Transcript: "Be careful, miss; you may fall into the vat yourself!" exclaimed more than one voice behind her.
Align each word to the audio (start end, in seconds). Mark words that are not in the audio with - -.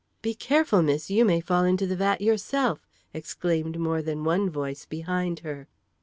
"Be 0.23 0.33
careful, 0.33 0.81
miss; 0.81 1.11
you 1.11 1.23
may 1.23 1.39
fall 1.39 1.63
into 1.63 1.85
the 1.85 1.95
vat 1.95 2.21
yourself!" 2.21 2.87
exclaimed 3.13 3.77
more 3.77 4.01
than 4.01 4.23
one 4.23 4.49
voice 4.49 4.83
behind 4.87 5.41
her. 5.41 5.67